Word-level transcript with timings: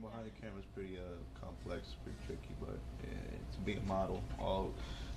Being 0.00 0.10
behind 0.10 0.26
the 0.26 0.40
camera 0.40 0.60
is 0.60 0.66
pretty 0.74 0.96
uh, 0.96 1.44
complex, 1.44 1.94
pretty 2.04 2.18
tricky, 2.26 2.54
but 2.60 2.78
yeah, 3.02 3.08
to 3.52 3.60
be 3.60 3.74
a 3.74 3.80
model, 3.88 4.22
all 4.38 4.72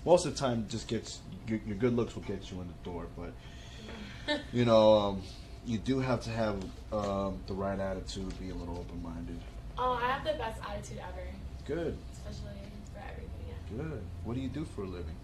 most 0.06 0.26
of 0.26 0.34
the 0.34 0.40
time 0.40 0.66
just 0.70 0.88
gets 0.88 1.20
your, 1.48 1.60
your 1.66 1.78
good 1.78 1.96
looks 1.96 2.16
will 2.16 2.24
get 2.24 2.52
you 2.52 2.60
in 2.60 2.68
the 2.68 2.90
door, 2.90 3.06
but 3.16 4.40
you 4.52 4.66
know 4.66 4.98
um, 4.98 5.22
you 5.66 5.78
do 5.78 6.00
have 6.00 6.22
to 6.22 6.30
have 6.30 6.56
um, 6.92 7.38
the 7.48 7.54
right 7.54 7.80
attitude, 7.80 8.38
be 8.40 8.50
a 8.50 8.56
little 8.56 8.78
open 8.78 9.02
minded. 9.02 9.40
Oh, 9.78 9.94
I 9.94 10.08
have 10.08 10.24
the 10.26 10.34
best 10.34 10.62
attitude 10.68 11.00
ever, 11.00 11.28
Good, 11.66 11.98
especially 12.14 12.58
for 12.94 13.00
everything. 13.00 13.30
Yeah. 13.48 13.84
good. 13.84 14.02
What 14.24 14.36
do 14.36 14.42
you 14.42 14.50
do 14.50 14.66
for 14.66 14.84
a 14.84 14.88
living? 14.88 15.16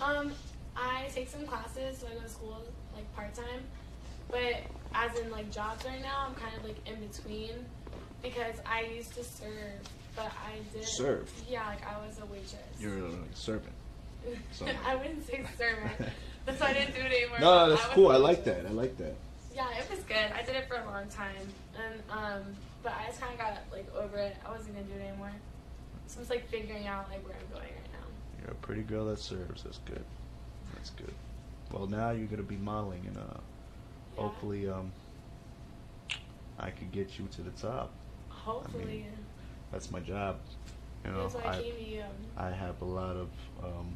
Um, 0.00 0.32
I 0.76 1.08
take 1.12 1.28
some 1.28 1.46
classes, 1.46 1.98
so 1.98 2.06
I 2.06 2.14
go 2.14 2.20
to 2.20 2.28
school 2.28 2.62
like 2.94 3.12
part 3.14 3.34
time. 3.34 3.62
But 4.30 4.62
as 4.94 5.18
in 5.18 5.30
like 5.30 5.50
jobs 5.50 5.84
right 5.84 6.00
now, 6.00 6.26
I'm 6.28 6.34
kind 6.34 6.56
of 6.56 6.64
like 6.64 6.76
in 6.88 7.06
between 7.06 7.50
because 8.24 8.56
I 8.66 8.82
used 8.96 9.14
to 9.14 9.22
serve, 9.22 9.78
but 10.16 10.32
I 10.44 10.56
did 10.76 10.84
Serve? 10.88 11.30
Yeah, 11.48 11.66
like 11.68 11.86
I 11.86 11.98
was 12.04 12.18
a 12.18 12.26
waitress. 12.26 12.56
You're 12.80 13.06
a 13.06 13.12
servant. 13.34 13.74
so- 14.50 14.66
I 14.86 14.96
wouldn't 14.96 15.24
say 15.26 15.44
servant. 15.56 16.10
That's 16.46 16.60
why 16.60 16.68
I 16.70 16.72
didn't 16.72 16.94
do 16.94 17.00
it 17.02 17.12
anymore. 17.12 17.38
No, 17.40 17.70
that's 17.70 17.84
I 17.84 17.94
cool. 17.94 18.10
I 18.10 18.16
like 18.16 18.44
that. 18.44 18.66
I 18.66 18.70
like 18.70 18.96
that. 18.98 19.14
Yeah, 19.54 19.68
it 19.78 19.88
was 19.88 20.00
good. 20.00 20.32
I 20.34 20.42
did 20.42 20.56
it 20.56 20.66
for 20.66 20.76
a 20.76 20.84
long 20.84 21.06
time, 21.08 21.36
and 21.76 22.02
um, 22.10 22.42
but 22.82 22.92
I 22.92 23.06
just 23.06 23.20
kind 23.20 23.32
of 23.32 23.38
got 23.38 23.58
like 23.70 23.86
over 23.94 24.18
it. 24.18 24.36
I 24.46 24.50
wasn't 24.50 24.74
gonna 24.74 24.86
do 24.88 24.94
it 25.00 25.06
anymore. 25.06 25.30
So 26.08 26.16
I'm 26.16 26.20
just 26.22 26.30
like 26.30 26.48
figuring 26.48 26.86
out 26.86 27.08
like 27.10 27.24
where 27.26 27.36
I'm 27.36 27.52
going 27.52 27.72
right 27.72 27.92
now. 27.92 28.06
You're 28.42 28.50
a 28.50 28.54
pretty 28.56 28.82
girl 28.82 29.06
that 29.06 29.20
serves. 29.20 29.62
That's 29.62 29.78
good. 29.86 30.04
That's 30.74 30.90
good. 30.90 31.14
Well, 31.72 31.86
now 31.86 32.10
you're 32.10 32.26
gonna 32.26 32.42
be 32.42 32.56
modeling, 32.56 33.04
and 33.06 33.16
uh, 33.16 33.20
Yeah. 34.16 34.22
hopefully, 34.22 34.68
um, 34.68 34.92
I 36.58 36.70
could 36.70 36.92
get 36.92 37.18
you 37.18 37.26
to 37.36 37.42
the 37.42 37.50
top. 37.52 37.90
Hopefully, 38.44 39.06
That's 39.72 39.90
my 39.90 40.00
job. 40.00 40.38
You 41.04 41.12
know, 41.12 41.30
I, 41.44 41.48
I 41.48 41.60
you. 41.60 42.04
I 42.36 42.50
have 42.50 42.80
a 42.80 42.84
lot 42.84 43.16
of 43.16 43.28
um, 43.62 43.94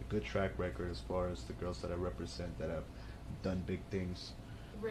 a 0.00 0.04
good 0.08 0.24
track 0.24 0.52
record 0.58 0.90
as 0.90 1.00
far 1.00 1.28
as 1.28 1.42
the 1.44 1.52
girls 1.54 1.80
that 1.82 1.90
I 1.90 1.94
represent 1.94 2.58
that 2.58 2.70
have 2.70 2.84
done 3.42 3.62
big 3.66 3.80
things. 3.90 4.32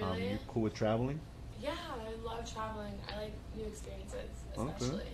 Um, 0.02 0.12
Really? 0.12 0.32
you 0.32 0.40
cool 0.48 0.64
with 0.64 0.74
traveling? 0.74 1.20
yeah, 1.62 1.72
I 1.72 2.26
love 2.26 2.52
traveling. 2.52 2.94
I 3.14 3.24
like 3.24 3.34
new 3.56 3.66
experiences, 3.66 4.30
especially. 4.56 4.96
Okay. 4.96 5.08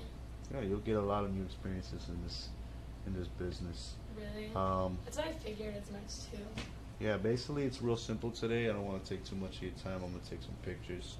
Yeah, 0.53 0.61
you'll 0.61 0.79
get 0.79 0.97
a 0.97 1.01
lot 1.01 1.23
of 1.23 1.33
new 1.33 1.43
experiences 1.43 2.07
in 2.09 2.21
this 2.23 2.49
in 3.07 3.13
this 3.13 3.27
business. 3.27 3.93
Really? 4.15 4.49
Um, 4.55 4.97
that's 5.05 5.17
what 5.17 5.27
I 5.27 5.33
figured 5.33 5.75
as 5.75 5.91
much 5.91 6.29
too. 6.31 6.63
Yeah, 6.99 7.17
basically 7.17 7.63
it's 7.63 7.81
real 7.81 7.97
simple 7.97 8.31
today. 8.31 8.69
I 8.69 8.73
don't 8.73 8.85
want 8.85 9.03
to 9.03 9.09
take 9.09 9.25
too 9.25 9.35
much 9.35 9.57
of 9.57 9.63
your 9.63 9.71
time. 9.83 10.03
I'm 10.03 10.11
gonna 10.11 10.23
take 10.29 10.43
some 10.43 10.55
pictures. 10.63 11.17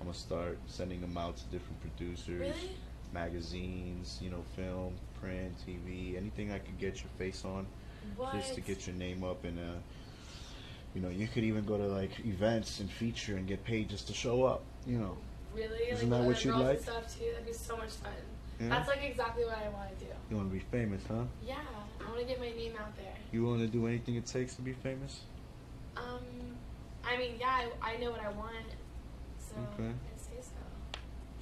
I'm 0.00 0.06
gonna 0.06 0.16
start 0.18 0.58
sending 0.66 1.00
them 1.00 1.16
out 1.16 1.36
to 1.36 1.44
different 1.46 1.80
producers, 1.80 2.40
Really? 2.40 2.76
magazines, 3.12 4.18
you 4.22 4.30
know, 4.30 4.42
film, 4.56 4.94
print, 5.20 5.52
TV, 5.66 6.16
anything 6.16 6.50
I 6.52 6.58
could 6.58 6.78
get 6.78 6.96
your 7.02 7.10
face 7.18 7.44
on, 7.44 7.66
What? 8.16 8.32
just 8.34 8.54
to 8.54 8.60
get 8.60 8.86
your 8.86 8.96
name 8.96 9.22
up. 9.24 9.44
And 9.44 9.58
uh, 9.58 9.78
you 10.94 11.02
know, 11.02 11.08
you 11.10 11.28
could 11.28 11.44
even 11.44 11.64
go 11.64 11.76
to 11.76 11.86
like 11.86 12.18
events 12.24 12.80
and 12.80 12.90
feature 12.90 13.36
and 13.36 13.46
get 13.46 13.62
paid 13.64 13.88
just 13.90 14.06
to 14.08 14.14
show 14.14 14.44
up. 14.44 14.62
You 14.86 14.98
know, 14.98 15.16
Really? 15.54 15.90
Isn't 15.90 16.08
like, 16.10 16.20
that 16.20 16.26
what 16.26 16.44
you'd 16.44 16.54
like? 16.54 16.76
And 16.76 16.82
stuff 16.82 17.18
too. 17.18 17.26
That'd 17.32 17.46
be 17.46 17.52
so 17.52 17.76
much 17.76 17.90
fun. 17.90 18.12
Yeah? 18.60 18.68
That's 18.68 18.88
like 18.88 19.02
exactly 19.02 19.44
what 19.44 19.58
I 19.58 19.68
want 19.70 19.98
to 19.98 20.04
do. 20.04 20.10
you 20.30 20.36
want 20.36 20.48
to 20.50 20.54
be 20.54 20.64
famous, 20.70 21.02
huh? 21.08 21.24
Yeah, 21.46 21.56
I 22.00 22.08
want 22.08 22.20
to 22.20 22.26
get 22.26 22.38
my 22.38 22.50
name 22.50 22.74
out 22.78 22.94
there. 22.96 23.14
You 23.32 23.44
want 23.44 23.60
to 23.60 23.66
do 23.66 23.86
anything 23.86 24.16
it 24.16 24.26
takes 24.26 24.54
to 24.56 24.62
be 24.62 24.72
famous? 24.74 25.20
Um, 25.96 26.20
I 27.04 27.16
mean, 27.16 27.32
yeah, 27.40 27.64
I, 27.82 27.94
I 27.94 27.96
know 27.96 28.10
what 28.10 28.20
I 28.20 28.28
want, 28.30 28.66
so 29.54 29.56
Okay. 29.74 29.88
I'd 29.90 30.20
say 30.20 30.40
so. 30.40 30.98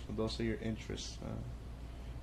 So 0.07 0.13
those 0.17 0.39
are 0.41 0.45
your 0.45 0.59
interests. 0.63 1.19
Uh, 1.23 1.29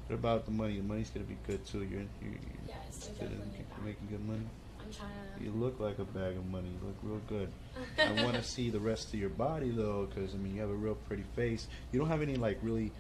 what 0.08 0.16
about 0.16 0.46
the 0.46 0.52
money? 0.52 0.78
The 0.78 0.84
money's 0.84 1.10
gonna 1.10 1.26
be 1.26 1.38
good 1.48 1.66
too. 1.66 1.80
You're, 1.80 2.02
you're 2.22 2.34
Yes, 2.68 2.78
I 2.80 2.86
interested 2.86 3.22
in 3.22 3.28
definitely 3.30 3.58
need 3.58 3.70
that. 3.70 3.86
making 3.86 4.08
good 4.10 4.26
money. 4.28 4.46
I'm 4.80 4.94
trying 4.94 5.44
You 5.44 5.52
look 5.52 5.80
like 5.80 5.98
a 6.00 6.06
bag 6.06 6.38
of 6.38 6.46
money. 6.52 6.68
You 6.70 6.88
look 6.88 6.96
real 7.02 7.22
good. 7.28 7.50
I 7.98 8.24
want 8.24 8.36
to 8.36 8.44
see 8.44 8.70
the 8.70 8.80
rest 8.80 9.14
of 9.14 9.20
your 9.20 9.30
body 9.30 9.72
though, 9.72 10.08
because 10.14 10.34
I 10.34 10.38
mean, 10.38 10.54
you 10.56 10.62
have 10.62 10.70
a 10.70 10.76
real 10.76 10.96
pretty 11.08 11.24
face. 11.36 11.68
You 11.92 12.00
don't 12.00 12.10
have 12.10 12.22
any 12.22 12.36
like 12.36 12.60
really 12.62 12.92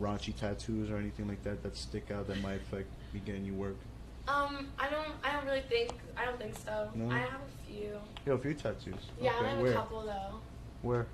raunchy 0.00 0.34
tattoos 0.34 0.90
or 0.90 0.96
anything 0.96 1.28
like 1.28 1.42
that 1.44 1.62
that 1.62 1.76
stick 1.76 2.10
out 2.10 2.26
that 2.28 2.40
might 2.42 2.54
affect 2.62 2.88
me 3.12 3.20
getting 3.24 3.44
you 3.44 3.52
work. 3.54 3.76
Um, 4.26 4.68
I 4.78 4.88
don't, 4.88 5.08
I 5.22 5.32
don't 5.32 5.44
really 5.44 5.60
think, 5.68 5.92
I 6.16 6.24
don't 6.24 6.38
think 6.38 6.56
so. 6.56 6.88
No? 6.94 7.14
I 7.14 7.18
have 7.18 7.40
a 7.42 7.70
few. 7.70 7.90
You 8.24 8.32
have 8.32 8.40
a 8.40 8.42
few 8.42 8.54
tattoos. 8.54 8.94
Yeah, 9.20 9.32
okay. 9.36 9.44
I 9.44 9.48
have 9.50 9.58
Where? 9.60 9.72
a 9.72 9.74
couple 9.74 10.02
though. 10.02 10.40
Where? 10.80 11.06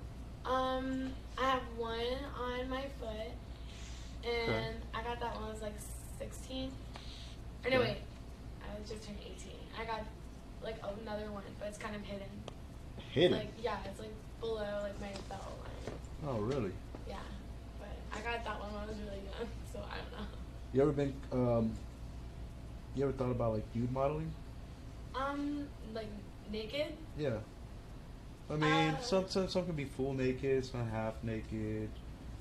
Um, 0.45 1.11
I 1.37 1.43
have 1.49 1.61
one 1.77 1.99
on 2.39 2.69
my 2.69 2.83
foot, 2.99 3.31
and 4.23 4.75
I 4.93 5.03
got 5.03 5.19
that 5.19 5.35
when 5.35 5.43
I 5.45 5.49
was 5.49 5.61
like 5.61 5.75
16. 6.19 6.71
Or 7.63 7.69
no, 7.69 7.77
Okay. 7.77 7.89
wait, 7.89 7.97
I 8.63 8.79
was 8.79 8.89
just 8.89 9.05
turned 9.05 9.19
18. 9.23 9.51
I 9.79 9.85
got 9.85 10.01
like 10.63 10.77
another 11.01 11.31
one, 11.31 11.43
but 11.59 11.67
it's 11.67 11.77
kind 11.77 11.95
of 11.95 12.01
hidden. 12.01 12.27
Hidden. 13.11 13.37
Like, 13.37 13.53
yeah, 13.61 13.77
it's 13.85 13.99
like 13.99 14.13
below 14.39 14.79
like 14.81 14.99
my 14.99 15.11
belt 15.29 15.43
line. 15.63 15.97
oh, 16.27 16.39
really? 16.39 16.71
Yeah, 17.07 17.17
but 17.79 17.89
I 18.17 18.21
got 18.21 18.43
that 18.43 18.59
one 18.59 18.73
when 18.73 18.83
I 18.83 18.85
was 18.87 18.97
really 18.97 19.21
young, 19.25 19.49
so 19.73 19.79
I 19.79 19.97
don't 19.97 20.11
know. 20.19 20.27
You 20.73 20.81
ever 20.81 20.91
been? 20.91 21.13
Um, 21.31 21.71
you 22.95 23.03
ever 23.03 23.13
thought 23.13 23.31
about 23.31 23.53
like 23.53 23.75
nude 23.75 23.91
modeling? 23.91 24.31
Um, 25.15 25.67
like 25.93 26.07
naked? 26.51 26.93
Yeah. 27.17 27.37
I 28.51 28.55
mean, 28.55 28.63
Uh, 28.71 28.99
some, 29.01 29.27
some 29.29 29.47
some 29.47 29.65
can 29.65 29.75
be 29.75 29.85
full 29.85 30.13
naked, 30.13 30.65
some 30.65 30.89
half 30.89 31.13
naked. 31.23 31.89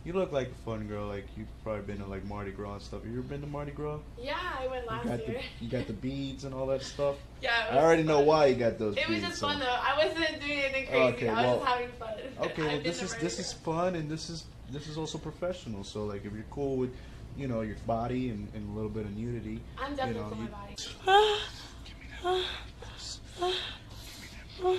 You 0.05 0.15
look 0.15 0.33
like 0.33 0.49
a 0.51 0.55
fun 0.65 0.87
girl. 0.89 1.07
Like 1.07 1.27
you've 1.37 1.47
probably 1.63 1.83
been 1.83 1.99
to 1.99 2.07
like 2.07 2.25
Mardi 2.25 2.51
Gras 2.53 2.73
and 2.75 2.83
stuff. 2.83 3.01
You 3.05 3.13
ever 3.13 3.23
been 3.23 3.43
to 3.43 3.47
Mardi 3.47 3.71
Gras? 3.73 3.99
Yeah, 4.19 4.35
I 4.59 4.67
went 4.67 4.87
last 4.87 5.05
you 5.05 5.11
got 5.11 5.29
year. 5.29 5.41
the 5.59 5.65
you 5.65 5.71
got 5.71 5.87
the 5.87 5.93
beads 5.93 6.45
and 6.45 6.55
all 6.55 6.67
that 6.69 6.83
stuff. 6.83 7.17
yeah, 7.43 7.67
it 7.69 7.73
I 7.73 7.75
was 7.77 7.85
already 7.85 8.03
know 8.03 8.21
why 8.21 8.47
you 8.47 8.57
got 8.57 8.79
those. 8.79 8.97
It 8.97 9.09
was 9.09 9.21
just 9.21 9.39
so- 9.39 9.49
fun 9.49 9.61
though. 9.61 9.67
I 9.67 9.97
wasn't 10.05 10.41
doing 10.41 10.59
anything 10.59 10.87
crazy. 10.87 11.03
Okay, 11.17 11.29
I 11.29 11.35
was 11.35 11.45
well- 11.45 11.57
just 11.59 11.69
having 11.69 11.89
fun. 11.99 12.15
Okay, 12.51 12.63
well 12.63 12.81
this 12.81 13.03
is 13.03 13.15
this 13.17 13.39
is 13.39 13.53
fun 13.53 13.95
and 13.95 14.11
this 14.11 14.31
is 14.31 14.47
this 14.71 14.89
is 14.89 14.97
also 14.97 15.19
professional. 15.19 15.85
So 15.85 16.07
like 16.07 16.25
if 16.25 16.33
you're 16.33 16.45
cool 16.51 16.77
with, 16.77 16.91
you 17.37 17.47
know, 17.47 17.61
your 17.61 17.77
body 17.87 18.31
and, 18.31 18.49
and 18.55 18.69
a 18.71 18.73
little 18.73 18.91
bit 18.91 19.05
of 19.05 19.15
nudity. 19.17 19.61
I'm 19.79 19.91
you 19.93 19.97
definitely 19.99 20.23
know, 20.23 20.29
for 20.31 20.35
my 20.37 20.47
body. 20.47 20.77
Oh, 21.07 21.41
fuck. 22.23 22.25
Oh, 22.25 22.45
fuck. 23.39 23.53
Fuck. 24.61 24.73
Oh 24.73 24.73
my. 24.73 24.73
Oh. 24.73 24.73
Oh. 24.73 24.73
Oh. 24.73 24.73
Oh. 24.73 24.73
Oh 24.73 24.75
my 24.75 24.79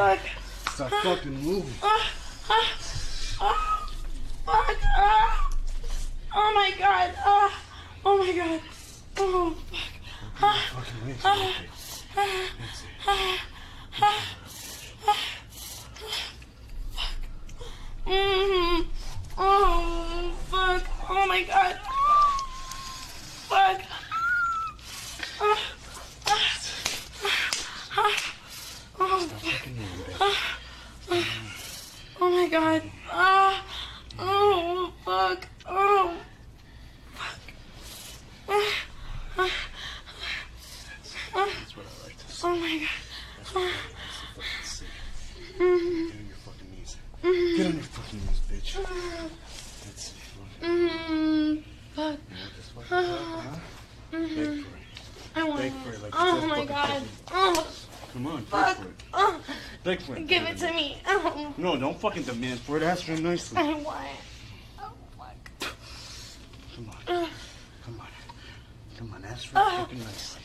god. 0.00 0.18
Come 0.18 0.24
here. 0.24 0.40
Fuck. 0.64 0.72
Stop 0.72 0.90
fucking 1.02 1.36
moving. 1.42 1.74
Ah, 1.82 2.10
ah, 2.48 2.68
ah, 3.40 3.88
fuck. 4.46 4.78
Ah. 4.96 5.50
Oh 6.34 6.52
my 6.54 6.70
god. 6.78 7.10
Ah. 7.18 7.62
Oh 8.04 8.18
my 8.18 8.32
god. 8.32 8.60
Oh 9.18 9.56
fuck. 9.70 9.92
Ah. 10.42 10.60
Fucking 10.74 11.06
wait. 11.06 11.16
Ah. 11.24 11.28
Ah. 12.16 12.46
Ah. 13.06 13.38
Ah. 14.00 14.20
Ah. 15.06 15.22
Mm. 18.06 18.86
Oh 19.38 20.32
fuck. 20.50 20.82
Oh 21.10 21.26
my 21.26 21.42
god. 21.42 21.76
Fuck. 23.50 23.99
vacuum 48.10 48.22
this 48.26 48.40
bitch. 48.50 48.86
Let's 49.86 50.02
see. 50.02 50.16
Mmm. 50.62 51.62
Fuck. 51.94 52.18
Yeah, 52.30 52.96
uh, 52.96 53.00
uh-huh. 53.00 53.56
mm-hmm. 54.12 54.62
I 55.34 55.44
want. 55.44 55.64
It. 55.64 56.02
Like 56.02 56.12
oh 56.16 56.46
my 56.46 56.64
god. 56.64 57.02
Oh. 57.30 57.66
Come 58.12 58.26
on. 58.26 58.42
Fuck. 58.44 58.76
Beg 58.76 58.76
for 58.76 58.88
it. 58.88 59.02
Oh. 59.14 59.40
Beg 59.84 60.02
for 60.02 60.16
it. 60.16 60.26
Give 60.26 60.42
it 60.42 60.56
to 60.58 60.72
me. 60.72 60.98
Oh. 61.06 61.54
No, 61.56 61.76
don't 61.76 61.98
fucking 61.98 62.24
demand 62.24 62.60
for 62.60 62.76
it. 62.76 62.82
Ask 62.82 63.04
for 63.04 63.12
it 63.12 63.20
nicely. 63.20 63.58
I 63.58 63.74
want. 63.74 64.04
it. 64.04 64.80
Oh 64.80 64.92
my 65.18 65.32
god. 65.60 65.72
Come 66.76 66.90
on. 66.90 66.96
Uh. 67.16 67.28
Come 67.84 68.00
on. 68.00 68.06
Come 68.98 69.14
on. 69.14 69.24
Ask 69.24 69.48
for 69.48 69.58
it 69.58 69.60
uh. 69.60 69.76
fucking 69.78 69.98
nicely. 69.98 70.42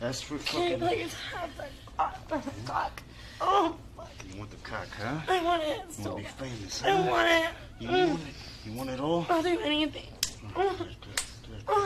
Ask 0.00 0.24
for 0.24 0.34
it 0.36 0.42
fucking. 0.42 0.78
Can 0.78 0.80
you 0.80 0.86
please 0.86 1.14
have 1.34 1.50
the 1.56 2.50
cock? 2.66 3.02
Oh, 3.40 3.76
fuck. 3.96 4.10
You 4.32 4.38
want 4.38 4.50
the 4.50 4.56
cock, 4.58 4.88
huh? 4.98 5.20
I 5.28 5.42
want 5.42 5.62
it. 5.62 5.82
You 5.98 6.10
want 6.10 6.16
to 6.18 6.22
be 6.22 6.28
famous, 6.44 6.80
huh? 6.80 6.88
I 6.90 7.08
want 7.08 7.28
it. 7.28 7.50
You 7.80 7.88
want 7.88 8.20
it? 8.20 8.34
You 8.64 8.72
want 8.72 8.90
it 8.90 9.00
all? 9.00 9.26
I'll 9.28 9.42
do 9.42 9.58
anything. 9.60 10.08
Oh, 10.56 10.74
good, 10.78 10.96
good, 11.00 11.66
good. 11.66 11.84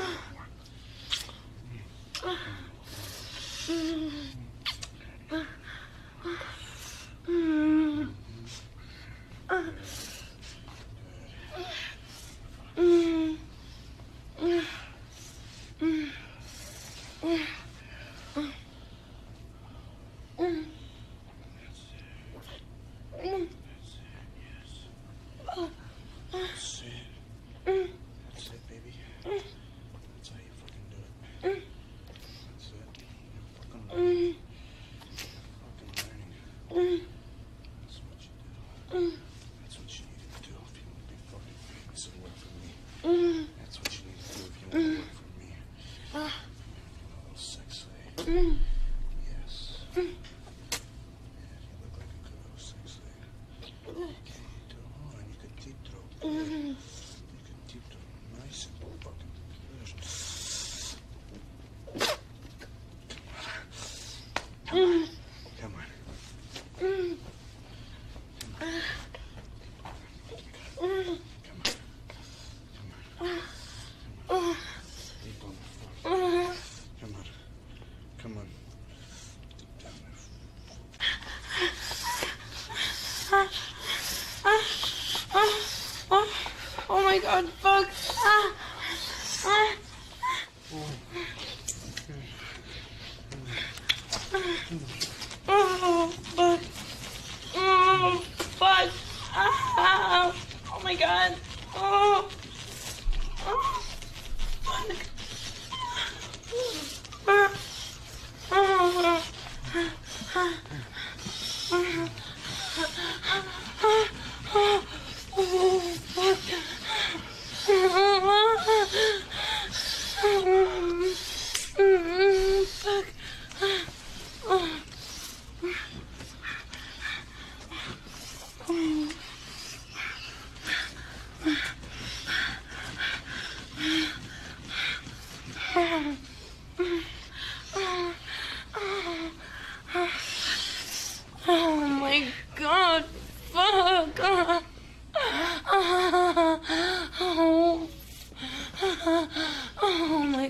Mm-hmm. 56.51 57.00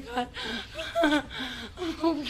my 0.00 0.26
god. 2.02 2.20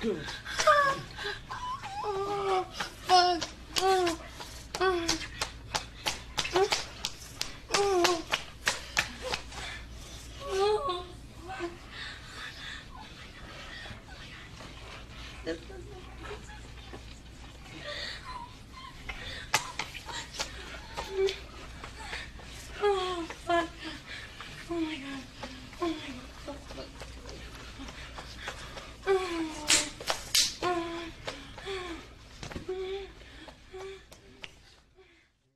Good. 0.00 0.49